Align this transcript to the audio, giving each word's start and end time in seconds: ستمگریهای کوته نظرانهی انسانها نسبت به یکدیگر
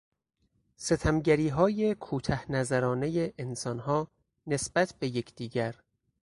ستمگریهای 0.75 1.95
کوته 1.95 2.51
نظرانهی 2.51 3.33
انسانها 3.37 4.07
نسبت 4.47 4.93
به 4.99 5.07
یکدیگر 5.07 5.75